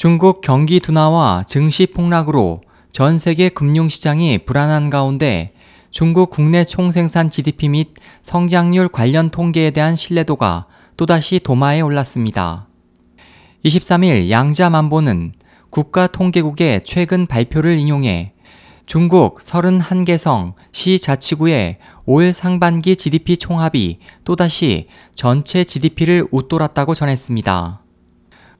[0.00, 5.52] 중국 경기 둔화와 증시 폭락으로 전 세계 금융시장이 불안한 가운데
[5.90, 7.88] 중국 국내 총생산 GDP 및
[8.22, 10.64] 성장률 관련 통계에 대한 신뢰도가
[10.96, 12.66] 또다시 도마에 올랐습니다.
[13.66, 15.34] 23일 양자만보는
[15.68, 18.32] 국가통계국의 최근 발표를 인용해
[18.86, 21.76] 중국 31개 성 시 자치구의
[22.06, 27.79] 올 상반기 GDP 총합이 또다시 전체 GDP를 웃돌았다고 전했습니다.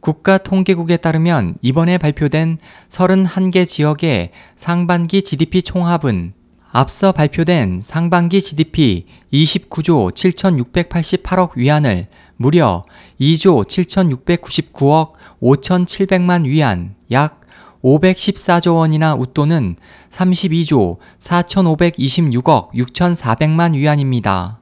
[0.00, 6.32] 국가통계국에 따르면 이번에 발표된 31개 지역의 상반기 GDP 총합은
[6.72, 12.82] 앞서 발표된 상반기 GDP 29조 7,688억 위안을 무려
[13.20, 17.40] 2조 7,699억 5,700만 위안 약
[17.82, 19.76] 514조 원이나 웃도는
[20.10, 24.60] 32조 4,526억 6,400만 위안입니다.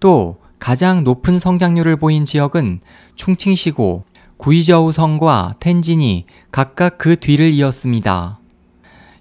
[0.00, 2.80] 또 가장 높은 성장률을 보인 지역은
[3.16, 4.04] 충칭시고
[4.42, 8.40] 구이저우 성과 텐진이 각각 그 뒤를 이었습니다.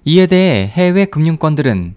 [0.04, 1.94] 이에 대해 해외 금융권들은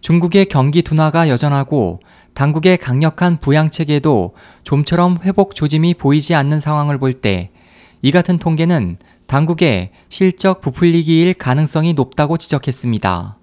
[0.00, 2.00] 중국의 경기 둔화가 여전하고
[2.34, 4.34] 당국의 강력한 부양책에도
[4.64, 7.50] 좀처럼 회복 조짐이 보이지 않는 상황을 볼 때
[8.02, 13.38] 이 같은 통계는 당국의 실적 부풀리기일 가능성이 높다고 지적했습니다.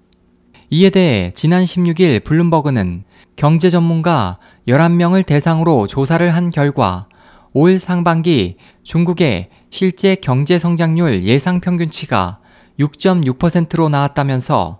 [0.70, 3.02] 이에 대해 지난 16일 블룸버그는
[3.34, 7.08] 경제 전문가 11명을 대상으로 조사를 한 결과
[7.54, 12.38] 올 상반기 중국의 실제 경제 성장률 예상 평균치가
[12.78, 14.78] 6.6%로 나왔다면서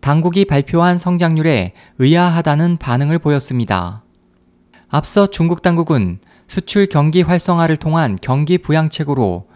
[0.00, 4.02] 당국이 발표한 성장률에 의아하다는 반응을 보였습니다.
[4.88, 9.46] 앞서 중국 당국은 수출 경기 활성화를 통한 경기 부양책으로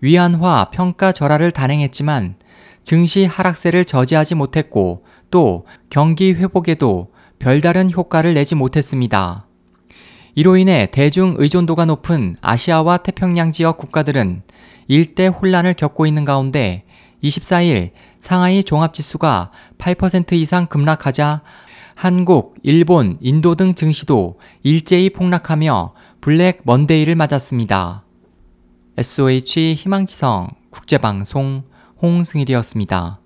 [0.00, 2.36] 위안화 평가 절하를 단행했지만
[2.84, 7.08] 증시 하락세를 저지하지 못했고 또 경기 회복에도
[7.40, 9.43] 별다른 효과를 내지 못했습니다.
[10.34, 14.42] 이로 인해 대중 의존도가 높은 아시아와 태평양 지역 국가들은
[14.88, 16.84] 일대 혼란을 겪고 있는 가운데
[17.22, 21.42] 24일 상하이 종합지수가 8% 이상 급락하자
[21.94, 28.04] 한국, 일본, 인도 등 증시도 일제히 폭락하며 블랙 먼데이를 맞았습니다.
[28.96, 31.62] SOH 희망지성 국제방송
[32.02, 33.23] 홍승일이었습니다.